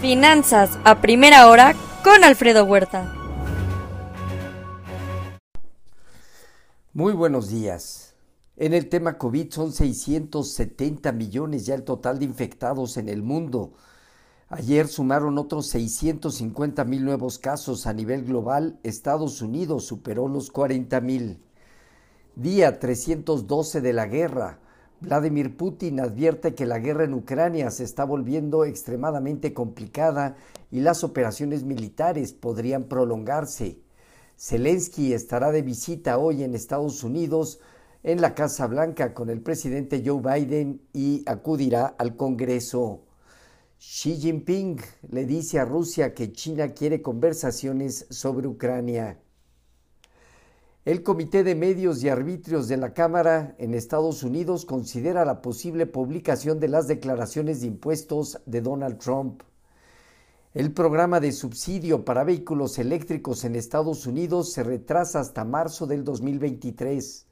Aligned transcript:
Finanzas 0.00 0.78
a 0.84 1.00
primera 1.00 1.48
hora 1.48 1.74
con 2.04 2.22
Alfredo 2.22 2.64
Huerta. 2.64 3.14
Muy 6.92 7.14
buenos 7.14 7.48
días. 7.48 8.14
En 8.58 8.74
el 8.74 8.90
tema 8.90 9.16
COVID 9.16 9.50
son 9.50 9.72
670 9.72 11.12
millones 11.12 11.64
ya 11.64 11.74
el 11.74 11.84
total 11.84 12.18
de 12.18 12.26
infectados 12.26 12.98
en 12.98 13.08
el 13.08 13.22
mundo. 13.22 13.72
Ayer 14.50 14.86
sumaron 14.86 15.38
otros 15.38 15.66
650 15.68 16.84
mil 16.84 17.02
nuevos 17.02 17.38
casos 17.38 17.86
a 17.86 17.94
nivel 17.94 18.24
global. 18.24 18.78
Estados 18.82 19.40
Unidos 19.40 19.86
superó 19.86 20.28
los 20.28 20.50
40 20.50 21.00
mil. 21.00 21.40
Día 22.34 22.78
312 22.78 23.80
de 23.80 23.92
la 23.94 24.06
guerra. 24.06 24.58
Vladimir 25.00 25.58
Putin 25.58 26.00
advierte 26.00 26.54
que 26.54 26.64
la 26.64 26.78
guerra 26.78 27.04
en 27.04 27.12
Ucrania 27.12 27.70
se 27.70 27.84
está 27.84 28.04
volviendo 28.04 28.64
extremadamente 28.64 29.52
complicada 29.52 30.36
y 30.70 30.80
las 30.80 31.04
operaciones 31.04 31.64
militares 31.64 32.32
podrían 32.32 32.84
prolongarse. 32.84 33.82
Zelensky 34.38 35.12
estará 35.12 35.52
de 35.52 35.60
visita 35.60 36.16
hoy 36.16 36.42
en 36.42 36.54
Estados 36.54 37.04
Unidos 37.04 37.60
en 38.02 38.22
la 38.22 38.34
Casa 38.34 38.66
Blanca 38.66 39.12
con 39.12 39.28
el 39.28 39.42
presidente 39.42 40.02
Joe 40.04 40.22
Biden 40.22 40.80
y 40.94 41.22
acudirá 41.26 41.94
al 41.98 42.16
Congreso. 42.16 43.02
Xi 43.78 44.16
Jinping 44.16 44.80
le 45.10 45.26
dice 45.26 45.58
a 45.58 45.66
Rusia 45.66 46.14
que 46.14 46.32
China 46.32 46.68
quiere 46.72 47.02
conversaciones 47.02 48.06
sobre 48.08 48.48
Ucrania. 48.48 49.18
El 50.86 51.02
Comité 51.02 51.42
de 51.42 51.56
Medios 51.56 52.04
y 52.04 52.08
Arbitrios 52.08 52.68
de 52.68 52.76
la 52.76 52.94
Cámara 52.94 53.56
en 53.58 53.74
Estados 53.74 54.22
Unidos 54.22 54.64
considera 54.64 55.24
la 55.24 55.42
posible 55.42 55.84
publicación 55.84 56.60
de 56.60 56.68
las 56.68 56.86
declaraciones 56.86 57.60
de 57.60 57.66
impuestos 57.66 58.38
de 58.46 58.60
Donald 58.60 58.98
Trump. 58.98 59.42
El 60.54 60.70
programa 60.72 61.18
de 61.18 61.32
subsidio 61.32 62.04
para 62.04 62.22
vehículos 62.22 62.78
eléctricos 62.78 63.44
en 63.44 63.56
Estados 63.56 64.06
Unidos 64.06 64.52
se 64.52 64.62
retrasa 64.62 65.18
hasta 65.18 65.44
marzo 65.44 65.88
del 65.88 66.04
2023. 66.04 67.26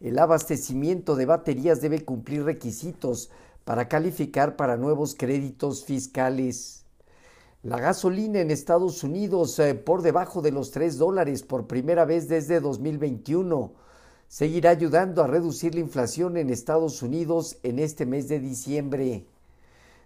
El 0.00 0.18
abastecimiento 0.18 1.16
de 1.16 1.26
baterías 1.26 1.82
debe 1.82 2.02
cumplir 2.02 2.44
requisitos 2.44 3.30
para 3.66 3.88
calificar 3.88 4.56
para 4.56 4.78
nuevos 4.78 5.14
créditos 5.14 5.84
fiscales. 5.84 6.85
La 7.66 7.80
gasolina 7.80 8.38
en 8.38 8.52
Estados 8.52 9.02
Unidos 9.02 9.58
eh, 9.58 9.74
por 9.74 10.02
debajo 10.02 10.40
de 10.40 10.52
los 10.52 10.70
3 10.70 10.98
dólares 10.98 11.42
por 11.42 11.66
primera 11.66 12.04
vez 12.04 12.28
desde 12.28 12.60
2021 12.60 13.72
seguirá 14.28 14.70
ayudando 14.70 15.20
a 15.20 15.26
reducir 15.26 15.74
la 15.74 15.80
inflación 15.80 16.36
en 16.36 16.50
Estados 16.50 17.02
Unidos 17.02 17.58
en 17.64 17.80
este 17.80 18.06
mes 18.06 18.28
de 18.28 18.38
diciembre. 18.38 19.26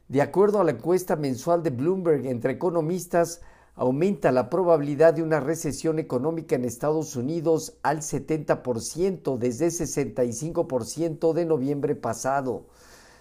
De 0.08 0.22
acuerdo 0.22 0.58
a 0.58 0.64
la 0.64 0.70
encuesta 0.70 1.16
mensual 1.16 1.62
de 1.62 1.68
Bloomberg 1.68 2.24
entre 2.24 2.54
economistas, 2.54 3.42
aumenta 3.74 4.32
la 4.32 4.48
probabilidad 4.48 5.12
de 5.12 5.22
una 5.22 5.40
recesión 5.40 5.98
económica 5.98 6.56
en 6.56 6.64
Estados 6.64 7.14
Unidos 7.14 7.74
al 7.82 7.98
70% 7.98 9.36
desde 9.36 9.66
65% 9.66 11.34
de 11.34 11.44
noviembre 11.44 11.94
pasado. 11.94 12.64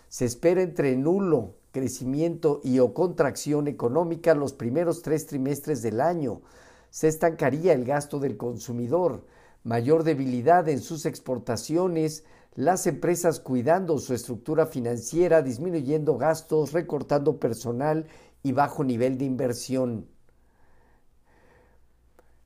Se 0.07 0.23
espera 0.23 0.61
entre 0.61 0.95
nulo 0.95 1.58
crecimiento 1.71 2.61
y 2.63 2.79
o 2.79 2.93
contracción 2.93 3.67
económica 3.67 4.33
los 4.35 4.53
primeros 4.53 5.01
tres 5.01 5.25
trimestres 5.25 5.81
del 5.81 6.01
año. 6.01 6.41
Se 6.89 7.07
estancaría 7.07 7.73
el 7.73 7.85
gasto 7.85 8.19
del 8.19 8.37
consumidor, 8.37 9.25
mayor 9.63 10.03
debilidad 10.03 10.67
en 10.69 10.79
sus 10.79 11.05
exportaciones, 11.05 12.23
las 12.55 12.87
empresas 12.87 13.39
cuidando 13.39 13.99
su 13.99 14.13
estructura 14.13 14.65
financiera, 14.65 15.41
disminuyendo 15.41 16.17
gastos, 16.17 16.73
recortando 16.73 17.39
personal 17.39 18.07
y 18.43 18.51
bajo 18.51 18.83
nivel 18.83 19.17
de 19.17 19.25
inversión. 19.25 20.07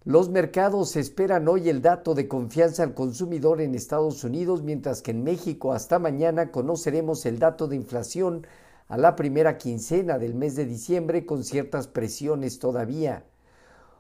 Los 0.06 0.28
mercados 0.28 0.98
esperan 0.98 1.48
hoy 1.48 1.70
el 1.70 1.82
dato 1.82 2.14
de 2.14 2.28
confianza 2.28 2.84
al 2.84 2.94
consumidor 2.94 3.62
en 3.62 3.74
Estados 3.74 4.26
Unidos, 4.26 4.62
mientras 4.62 5.02
que 5.02 5.12
en 5.12 5.24
México 5.24 5.72
hasta 5.72 5.97
mañana 5.97 6.52
conoceremos 6.52 7.26
el 7.26 7.40
dato 7.40 7.68
de 7.70 7.78
inflación 7.78 8.46
a 8.88 8.98
la 8.98 9.16
primera 9.16 9.58
quincena 9.58 10.20
del 10.20 10.36
mes 10.36 10.56
de 10.56 10.66
diciembre 10.66 11.26
con 11.26 11.44
ciertas 11.44 11.88
presiones 11.88 12.60
todavía. 12.60 13.26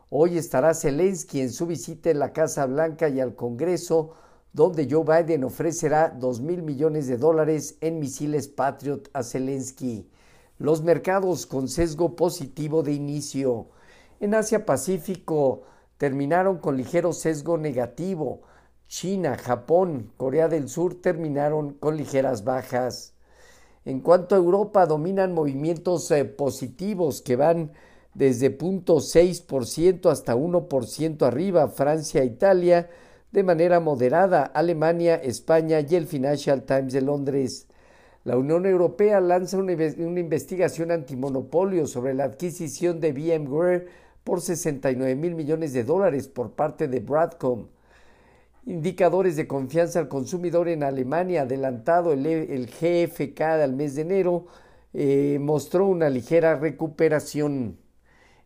Hoy 0.09 0.37
estará 0.37 0.73
Zelensky 0.73 1.41
en 1.41 1.51
su 1.51 1.65
visita 1.65 2.09
en 2.09 2.19
la 2.19 2.33
Casa 2.33 2.65
Blanca 2.65 3.09
y 3.09 3.19
al 3.19 3.35
Congreso 3.35 4.13
donde 4.53 4.87
Joe 4.89 5.03
Biden 5.03 5.43
ofrecerá 5.43 6.09
2 6.09 6.41
mil 6.41 6.61
millones 6.61 7.07
de 7.07 7.17
dólares 7.17 7.77
en 7.81 7.99
misiles 7.99 8.47
Patriot 8.47 9.09
a 9.13 9.23
Zelensky. 9.23 10.07
Los 10.59 10.83
mercados 10.83 11.47
con 11.47 11.67
sesgo 11.67 12.15
positivo 12.15 12.83
de 12.83 12.93
inicio. 12.93 13.69
En 14.19 14.35
Asia 14.35 14.65
Pacífico 14.65 15.63
terminaron 15.97 16.59
con 16.59 16.77
ligero 16.77 17.13
sesgo 17.13 17.57
negativo. 17.57 18.43
China, 18.87 19.37
Japón, 19.37 20.11
Corea 20.17 20.47
del 20.47 20.69
Sur 20.69 21.01
terminaron 21.01 21.73
con 21.73 21.97
ligeras 21.97 22.43
bajas. 22.43 23.12
En 23.85 23.99
cuanto 23.99 24.35
a 24.35 24.37
Europa, 24.37 24.85
dominan 24.85 25.33
movimientos 25.33 26.09
eh, 26.11 26.25
positivos 26.25 27.21
que 27.21 27.35
van 27.35 27.71
desde 28.13 28.57
0.6% 28.57 30.09
hasta 30.09 30.35
1% 30.35 31.25
arriba. 31.25 31.67
Francia, 31.67 32.23
Italia 32.23 32.89
de 33.33 33.43
manera 33.43 33.79
moderada 33.79 34.43
Alemania, 34.43 35.15
España 35.15 35.79
y 35.81 35.95
el 35.95 36.05
Financial 36.05 36.63
Times 36.63 36.93
de 36.93 37.01
Londres. 37.01 37.67
La 38.23 38.37
Unión 38.37 38.65
Europea 38.67 39.19
lanza 39.19 39.57
una, 39.57 39.73
investigación 39.73 40.91
antimonopolio 40.91 41.87
sobre 41.87 42.13
la 42.13 42.25
adquisición 42.25 43.01
de 43.01 43.11
VMware 43.11 43.87
por 44.23 44.39
69 44.39 45.15
mil 45.15 45.33
millones 45.35 45.73
de 45.73 45.83
dólares 45.83 46.27
por 46.27 46.51
parte 46.51 46.87
de 46.87 46.99
Bradcom. 46.99 47.67
Indicadores 48.65 49.35
de 49.35 49.45
confianza 49.45 49.99
al 49.99 50.07
consumidor 50.07 50.69
en 50.69 50.83
Alemania, 50.83 51.41
adelantado 51.41 52.13
el, 52.13 52.25
el 52.25 52.67
GFK 52.67 53.41
al 53.41 53.73
mes 53.73 53.95
de 53.95 54.03
enero, 54.03 54.45
eh, 54.93 55.37
mostró 55.41 55.85
una 55.87 56.09
ligera 56.09 56.55
recuperación. 56.55 57.77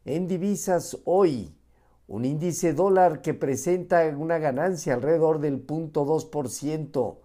En 0.05 0.27
divisas 0.27 0.97
hoy, 1.05 1.53
un 2.07 2.25
índice 2.25 2.73
dólar 2.73 3.21
que 3.21 3.35
presenta 3.35 4.07
una 4.17 4.39
ganancia 4.39 4.95
alrededor 4.95 5.39
del 5.39 5.67
0.2%, 5.67 7.17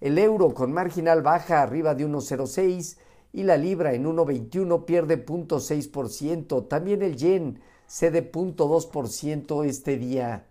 el 0.00 0.16
euro 0.16 0.54
con 0.54 0.72
marginal 0.72 1.20
baja 1.20 1.60
arriba 1.60 1.94
de 1.94 2.06
1.06 2.06 2.96
y 3.34 3.42
la 3.42 3.58
libra 3.58 3.92
en 3.92 4.06
1.21 4.06 4.86
pierde 4.86 5.26
0.6%, 5.26 6.68
también 6.68 7.02
el 7.02 7.16
yen 7.16 7.60
cede 7.86 8.32
0.2% 8.32 9.64
este 9.66 9.98
día. 9.98 10.46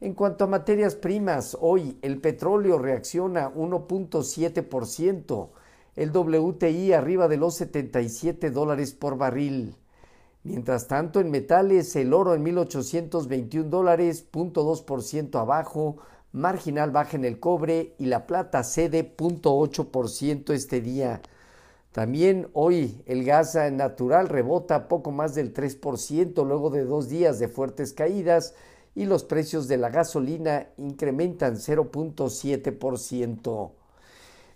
En 0.00 0.14
cuanto 0.14 0.44
a 0.44 0.46
materias 0.46 0.94
primas, 0.94 1.58
hoy 1.60 1.98
el 2.02 2.20
petróleo 2.20 2.78
reacciona 2.78 3.52
1.7%, 3.52 5.48
el 5.96 6.10
WTI 6.16 6.92
arriba 6.92 7.26
de 7.26 7.36
los 7.36 7.56
77 7.56 8.52
dólares 8.52 8.92
por 8.92 9.18
barril. 9.18 9.74
Mientras 10.44 10.86
tanto, 10.86 11.18
en 11.18 11.32
metales, 11.32 11.96
el 11.96 12.14
oro 12.14 12.36
en 12.36 12.44
1.821 12.44 13.64
dólares, 13.64 14.24
0.2% 14.30 15.40
abajo, 15.40 15.96
marginal 16.30 16.92
baja 16.92 17.16
en 17.16 17.24
el 17.24 17.40
cobre 17.40 17.96
y 17.98 18.06
la 18.06 18.28
plata 18.28 18.62
cede 18.62 19.16
0.8% 19.16 20.52
este 20.52 20.80
día. 20.80 21.22
También 21.90 22.48
hoy 22.52 23.02
el 23.06 23.24
gas 23.24 23.56
natural 23.72 24.28
rebota 24.28 24.86
poco 24.86 25.10
más 25.10 25.34
del 25.34 25.52
3% 25.52 26.46
luego 26.46 26.70
de 26.70 26.84
dos 26.84 27.08
días 27.08 27.40
de 27.40 27.48
fuertes 27.48 27.92
caídas 27.92 28.54
y 28.98 29.06
los 29.06 29.22
precios 29.22 29.68
de 29.68 29.76
la 29.76 29.90
gasolina 29.90 30.70
incrementan 30.76 31.54
0.7%. 31.54 33.70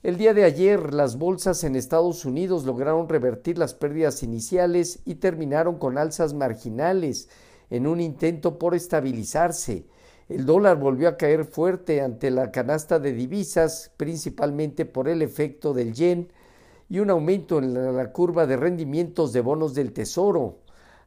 El 0.03 0.17
día 0.17 0.35
de 0.35 0.43
ayer 0.43 0.93
las 0.93 1.17
bolsas 1.17 1.63
en 1.63 1.77
Estados 1.77 2.25
Unidos 2.25 2.65
lograron 2.65 3.09
revertir 3.09 3.57
las 3.57 3.73
pérdidas 3.73 4.25
iniciales 4.25 4.99
y 5.05 5.15
terminaron 5.15 5.79
con 5.79 5.97
alzas 5.97 6.35
marginales 6.35 7.29
en 7.71 7.87
un 7.87 8.01
intento 8.01 8.59
por 8.59 8.75
estabilizarse. 8.75 9.87
El 10.29 10.45
dólar 10.45 10.77
volvió 10.77 11.09
a 11.09 11.17
caer 11.17 11.45
fuerte 11.45 12.01
ante 12.01 12.33
la 12.33 12.51
canasta 12.51 12.99
de 12.99 13.13
divisas, 13.13 13.93
principalmente 13.97 14.87
por 14.87 15.09
el 15.09 15.23
efecto 15.23 15.73
del 15.73 15.93
yen 15.93 16.33
y 16.89 16.99
un 16.99 17.11
aumento 17.11 17.61
en 17.61 17.97
la, 17.97 18.11
curva 18.11 18.49
de 18.49 18.57
rendimientos 18.57 19.33
de 19.33 19.41
bonos 19.41 19.73
del 19.73 19.93
Tesoro. 19.93 20.62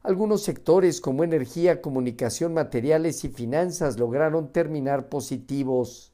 Algunos 0.06 0.42
sectores 0.42 1.00
como 1.00 1.24
energía, 1.24 1.82
comunicación, 1.82 2.54
materiales 2.54 3.24
y 3.24 3.28
finanzas 3.28 3.98
lograron 3.98 4.52
terminar 4.52 5.08
positivos 5.08 6.12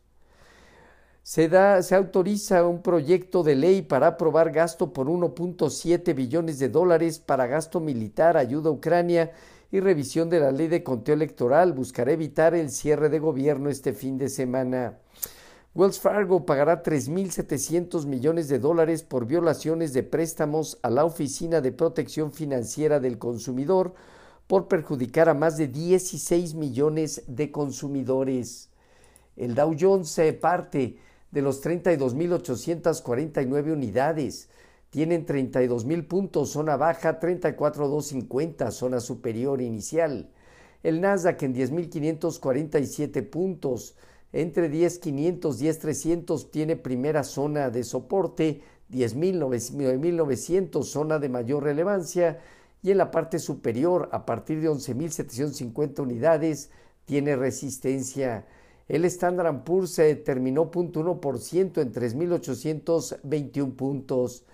se, 1.23 1.49
da, 1.49 1.81
se 1.83 1.95
autoriza 1.95 2.67
un 2.67 2.83
proyecto 2.83 3.45
de 3.45 3.55
ley 3.55 3.83
para 3.83 4.09
aprobar 4.09 4.51
gasto 4.51 4.93
por 4.93 5.07
1.7 5.07 6.15
billones 6.15 6.59
de 6.59 6.69
dólares 6.69 7.21
para 7.21 7.47
gasto 7.47 7.79
militar, 7.79 8.37
ayuda 8.37 8.71
a 8.71 8.73
Ucrania 8.73 9.31
y 9.71 9.79
revisión 9.79 10.29
de 10.31 10.41
la 10.41 10.51
ley 10.51 10.67
de 10.67 10.83
conteo 10.83 11.15
electoral. 11.15 11.73
Buscará 11.73 12.13
evitar 12.13 12.55
el 12.55 12.71
cierre 12.71 13.09
de 13.09 13.21
gobierno 13.21 13.71
este 13.71 13.93
fin 13.93 14.19
de 14.19 14.29
semana. 14.29 14.99
Wells 15.75 15.99
Fargo 15.99 16.45
pagará 16.45 16.83
3.700 16.83 18.05
millones 18.05 18.49
de 18.49 18.59
dólares 18.59 19.03
por 19.03 19.25
violaciones 19.25 19.95
de 19.95 20.03
préstamos 20.03 20.79
a 20.83 20.91
la 20.91 21.07
Oficina 21.07 21.63
de 21.63 21.73
Protección 21.73 22.31
Financiera 22.31 23.01
del 23.01 23.17
Consumidor 23.17 23.95
por 24.47 24.69
perjudicar 24.69 25.31
a 25.31 25.35
más 25.35 25.57
de 25.57 25.69
16 25.69 26.53
millones 26.53 27.23
de 27.27 27.51
consumidores. 27.51 28.69
El 29.35 29.55
Dow 29.55 29.75
Jones 29.81 30.11
se 30.11 30.31
parte 30.35 30.99
de 31.31 31.41
los 31.41 31.65
32.849 31.65 33.73
unidades. 33.73 34.51
Tienen 34.91 35.25
32.000 35.25 36.07
puntos, 36.07 36.51
zona 36.51 36.77
baja, 36.77 37.19
34.250, 37.19 38.71
zona 38.73 39.01
superior 39.01 39.63
inicial. 39.63 40.29
El 40.83 41.01
Nasdaq 41.01 41.43
en 41.45 41.55
10.547 41.55 43.31
puntos, 43.31 43.97
entre 44.33 44.71
10.500 44.71 45.61
y 45.61 45.67
10.300 45.69 46.51
tiene 46.51 46.77
primera 46.77 47.23
zona 47.23 47.71
de 47.71 47.85
soporte, 47.85 48.63
10.900 48.91 50.85
zona 50.85 51.19
de 51.19 51.29
mayor 51.29 51.65
relevancia 51.65 52.41
y 52.83 52.91
en 52.91 52.99
la 52.99 53.11
parte 53.11 53.39
superior 53.39 54.09
a 54.13 54.27
partir 54.27 54.61
de 54.61 54.71
11.750 54.71 56.01
unidades 56.01 56.71
tiene 57.05 57.37
resistencia. 57.37 58.47
El 58.89 59.05
Standard 59.05 59.65
Poor's 59.65 59.93
se 59.93 60.15
terminó 60.17 60.71
0.1% 60.71 61.81
en 61.81 61.93
3.821 61.93 63.77
puntos. 63.77 64.45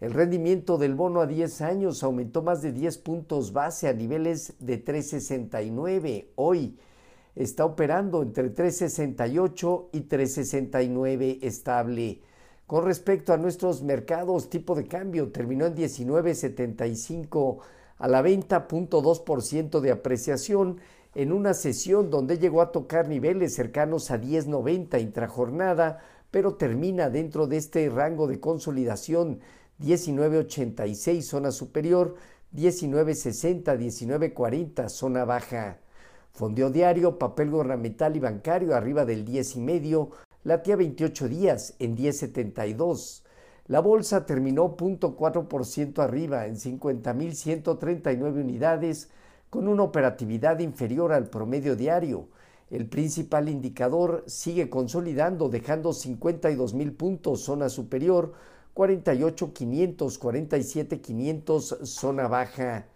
El 0.00 0.12
rendimiento 0.12 0.78
del 0.78 0.94
bono 0.94 1.20
a 1.20 1.26
10 1.26 1.60
años 1.62 2.02
aumentó 2.04 2.42
más 2.42 2.62
de 2.62 2.72
10 2.72 2.98
puntos 2.98 3.52
base 3.52 3.88
a 3.88 3.92
niveles 3.92 4.54
de 4.60 4.78
369 4.78 6.30
hoy 6.36 6.78
está 7.38 7.64
operando 7.64 8.20
entre 8.20 8.50
368 8.50 9.90
y 9.92 10.00
369 10.00 11.38
estable. 11.42 12.20
Con 12.66 12.84
respecto 12.84 13.32
a 13.32 13.36
nuestros 13.36 13.82
mercados, 13.82 14.50
tipo 14.50 14.74
de 14.74 14.88
cambio 14.88 15.30
terminó 15.30 15.66
en 15.66 15.76
19.75 15.76 17.58
a 17.96 18.08
la 18.08 18.22
venta, 18.22 18.66
0.2% 18.66 19.80
de 19.80 19.90
apreciación 19.92 20.80
en 21.14 21.32
una 21.32 21.54
sesión 21.54 22.10
donde 22.10 22.38
llegó 22.38 22.60
a 22.60 22.72
tocar 22.72 23.08
niveles 23.08 23.54
cercanos 23.54 24.10
a 24.10 24.20
10.90 24.20 25.00
intrajornada, 25.00 26.00
pero 26.32 26.56
termina 26.56 27.08
dentro 27.08 27.46
de 27.46 27.56
este 27.56 27.88
rango 27.88 28.26
de 28.26 28.40
consolidación 28.40 29.38
19.86 29.80 31.22
zona 31.22 31.52
superior, 31.52 32.16
19.60, 32.52 33.78
19.40 33.78 34.88
zona 34.88 35.24
baja. 35.24 35.78
Fondeo 36.38 36.70
diario, 36.70 37.18
papel 37.18 37.50
gubernamental 37.50 38.14
y 38.14 38.20
bancario 38.20 38.76
arriba 38.76 39.04
del 39.04 39.24
10 39.24 39.56
y 39.56 39.60
medio, 39.60 40.10
latía 40.44 40.76
28 40.76 41.26
días 41.26 41.74
en 41.80 41.96
10.72. 41.96 43.24
La 43.66 43.80
bolsa 43.80 44.24
terminó 44.24 44.76
0.4% 44.76 45.98
arriba 45.98 46.46
en 46.46 46.54
50.139 46.54 48.40
unidades 48.40 49.10
con 49.50 49.66
una 49.66 49.82
operatividad 49.82 50.60
inferior 50.60 51.10
al 51.10 51.28
promedio 51.28 51.74
diario. 51.74 52.28
El 52.70 52.86
principal 52.88 53.48
indicador 53.48 54.22
sigue 54.28 54.70
consolidando 54.70 55.48
dejando 55.48 55.90
52.000 55.90 56.96
puntos 56.96 57.40
zona 57.40 57.68
superior, 57.68 58.32
48.500, 58.76 60.20
47.500 60.20 61.84
zona 61.84 62.28
baja. 62.28 62.86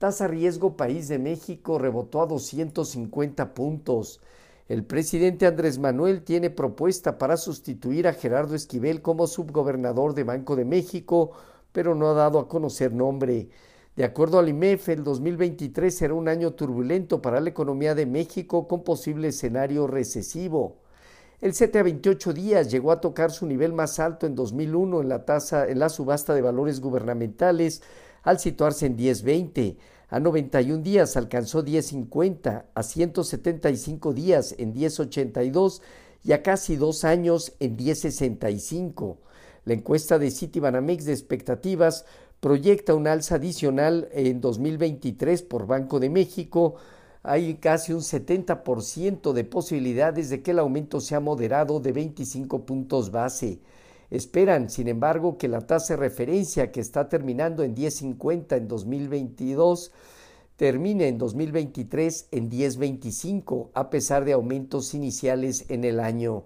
Tasa 0.00 0.26
riesgo 0.26 0.78
país 0.78 1.08
de 1.08 1.18
México 1.18 1.78
rebotó 1.78 2.22
a 2.22 2.26
250 2.26 3.52
puntos. 3.52 4.22
El 4.66 4.82
presidente 4.82 5.44
Andrés 5.44 5.78
Manuel 5.78 6.22
tiene 6.22 6.48
propuesta 6.48 7.18
para 7.18 7.36
sustituir 7.36 8.08
a 8.08 8.14
Gerardo 8.14 8.54
Esquivel 8.54 9.02
como 9.02 9.26
subgobernador 9.26 10.14
de 10.14 10.24
Banco 10.24 10.56
de 10.56 10.64
México, 10.64 11.32
pero 11.72 11.94
no 11.94 12.08
ha 12.08 12.14
dado 12.14 12.38
a 12.38 12.48
conocer 12.48 12.94
nombre. 12.94 13.50
De 13.94 14.04
acuerdo 14.04 14.38
al 14.38 14.48
IMEF, 14.48 14.88
el 14.88 15.04
2023 15.04 15.94
será 15.94 16.14
un 16.14 16.28
año 16.28 16.52
turbulento 16.52 17.20
para 17.20 17.38
la 17.38 17.50
economía 17.50 17.94
de 17.94 18.06
México 18.06 18.66
con 18.66 18.82
posible 18.82 19.28
escenario 19.28 19.86
recesivo. 19.86 20.78
El 21.42 21.52
CETE 21.52 21.78
a 21.78 21.82
28 21.82 22.32
días 22.32 22.70
llegó 22.70 22.92
a 22.92 23.02
tocar 23.02 23.30
su 23.30 23.44
nivel 23.44 23.74
más 23.74 23.98
alto 23.98 24.26
en 24.26 24.34
2001 24.34 25.02
en 25.02 25.08
la 25.10 25.26
tasa 25.26 25.68
en 25.68 25.78
la 25.78 25.90
subasta 25.90 26.32
de 26.34 26.40
valores 26.40 26.80
gubernamentales 26.80 27.82
al 28.22 28.38
situarse 28.38 28.86
en 28.86 28.96
10.20. 28.96 29.76
A 30.08 30.18
91 30.18 30.82
días 30.82 31.16
alcanzó 31.16 31.64
10.50, 31.64 32.64
a 32.74 32.82
175 32.82 34.12
días 34.12 34.54
en 34.58 34.74
10.82 34.74 35.80
y 36.24 36.32
a 36.32 36.42
casi 36.42 36.76
dos 36.76 37.04
años 37.04 37.52
en 37.60 37.76
10.65. 37.76 39.18
La 39.64 39.74
encuesta 39.74 40.18
de 40.18 40.30
Citibanamex 40.30 41.04
de 41.04 41.12
expectativas 41.12 42.04
proyecta 42.40 42.94
un 42.94 43.06
alza 43.06 43.36
adicional 43.36 44.08
en 44.12 44.40
2023 44.40 45.42
por 45.42 45.66
Banco 45.66 46.00
de 46.00 46.10
México. 46.10 46.76
Hay 47.22 47.54
casi 47.56 47.92
un 47.92 48.00
70% 48.00 49.32
de 49.32 49.44
posibilidades 49.44 50.30
de 50.30 50.42
que 50.42 50.52
el 50.52 50.58
aumento 50.58 51.00
sea 51.00 51.20
moderado 51.20 51.78
de 51.78 51.92
25 51.92 52.64
puntos 52.64 53.10
base. 53.10 53.60
Esperan, 54.10 54.70
sin 54.70 54.88
embargo, 54.88 55.38
que 55.38 55.48
la 55.48 55.66
tasa 55.66 55.94
de 55.94 56.00
referencia 56.00 56.72
que 56.72 56.80
está 56.80 57.08
terminando 57.08 57.62
en 57.62 57.76
10.50 57.76 58.56
en 58.56 58.68
2022 58.68 59.92
termine 60.56 61.08
en 61.08 61.16
2023 61.16 62.28
en 62.32 62.50
10.25 62.50 63.70
a 63.72 63.88
pesar 63.88 64.24
de 64.24 64.32
aumentos 64.32 64.94
iniciales 64.94 65.64
en 65.70 65.84
el 65.84 66.00
año. 66.00 66.44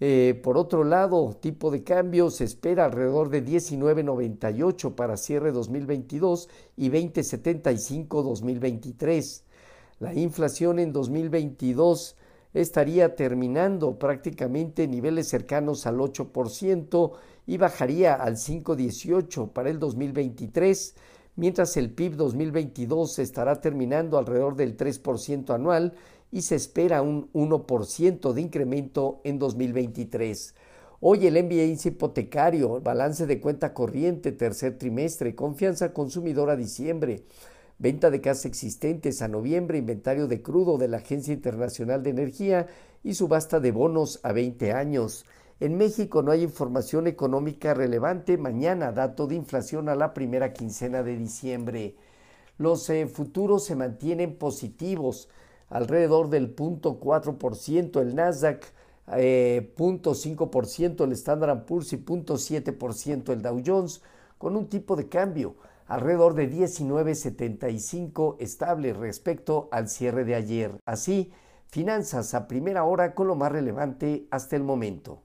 Eh, 0.00 0.38
por 0.44 0.56
otro 0.56 0.84
lado, 0.84 1.36
tipo 1.40 1.70
de 1.70 1.82
cambio 1.82 2.30
se 2.30 2.44
espera 2.44 2.84
alrededor 2.84 3.30
de 3.30 3.44
19.98 3.44 4.94
para 4.94 5.16
cierre 5.16 5.50
2022 5.50 6.48
y 6.76 6.90
20.75 6.90 8.22
2023. 8.22 9.44
La 9.98 10.14
inflación 10.14 10.78
en 10.78 10.92
2022 10.92 12.16
estaría 12.54 13.14
terminando 13.14 13.98
prácticamente 13.98 14.84
en 14.84 14.90
niveles 14.90 15.28
cercanos 15.28 15.86
al 15.86 15.98
8% 15.98 17.12
y 17.46 17.56
bajaría 17.56 18.14
al 18.14 18.36
5,18 18.36 19.52
para 19.52 19.70
el 19.70 19.78
2023, 19.78 20.94
mientras 21.36 21.76
el 21.76 21.90
PIB 21.90 22.16
2022 22.16 23.18
estará 23.18 23.60
terminando 23.60 24.18
alrededor 24.18 24.56
del 24.56 24.76
3% 24.76 25.54
anual 25.54 25.94
y 26.30 26.42
se 26.42 26.56
espera 26.56 27.02
un 27.02 27.32
1% 27.32 28.32
de 28.32 28.40
incremento 28.40 29.20
en 29.24 29.38
2023. 29.38 30.54
Hoy 31.00 31.26
el 31.26 31.42
MBA 31.42 31.88
hipotecario, 31.88 32.80
balance 32.80 33.26
de 33.26 33.40
cuenta 33.40 33.72
corriente, 33.72 34.32
tercer 34.32 34.78
trimestre, 34.78 35.36
confianza 35.36 35.92
consumidora 35.92 36.56
diciembre, 36.56 37.22
venta 37.78 38.10
de 38.10 38.20
casas 38.20 38.46
existentes 38.46 39.22
a 39.22 39.28
noviembre, 39.28 39.78
inventario 39.78 40.26
de 40.26 40.42
crudo 40.42 40.78
de 40.78 40.88
la 40.88 40.98
Agencia 40.98 41.32
Internacional 41.32 42.02
de 42.02 42.10
Energía 42.10 42.66
y 43.04 43.14
subasta 43.14 43.60
de 43.60 43.72
bonos 43.72 44.20
a 44.22 44.32
20 44.32 44.72
años. 44.72 45.24
En 45.60 45.76
México 45.76 46.22
no 46.22 46.30
hay 46.30 46.42
información 46.42 47.06
económica 47.06 47.74
relevante. 47.74 48.36
Mañana 48.36 48.92
dato 48.92 49.26
de 49.26 49.36
inflación 49.36 49.88
a 49.88 49.94
la 49.94 50.14
primera 50.14 50.52
quincena 50.52 51.02
de 51.02 51.16
diciembre. 51.16 51.96
Los 52.58 52.90
eh, 52.90 53.06
futuros 53.06 53.64
se 53.64 53.76
mantienen 53.76 54.36
positivos, 54.36 55.28
alrededor 55.68 56.28
del 56.30 56.54
0.4%, 56.56 58.00
el 58.00 58.16
Nasdaq 58.16 58.64
eh, 59.16 59.72
0.5%, 59.76 61.04
el 61.04 61.12
Standard 61.12 61.64
Poor's 61.64 61.92
y 61.92 61.98
0.7% 61.98 63.32
el 63.32 63.42
Dow 63.42 63.62
Jones, 63.64 64.02
con 64.38 64.56
un 64.56 64.68
tipo 64.68 64.96
de 64.96 65.08
cambio 65.08 65.54
alrededor 65.88 66.34
de 66.34 66.50
19.75 66.50 68.36
estable 68.38 68.92
respecto 68.92 69.68
al 69.72 69.88
cierre 69.88 70.24
de 70.24 70.36
ayer. 70.36 70.78
Así, 70.84 71.32
finanzas 71.66 72.34
a 72.34 72.46
primera 72.46 72.84
hora 72.84 73.14
con 73.14 73.26
lo 73.26 73.34
más 73.34 73.50
relevante 73.50 74.28
hasta 74.30 74.54
el 74.54 74.62
momento. 74.62 75.22